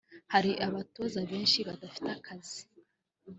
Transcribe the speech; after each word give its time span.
Hari 0.33 0.51
abatoza 0.67 1.19
benshi 1.31 1.59
badafite 1.67 2.07
akazi 2.17 2.59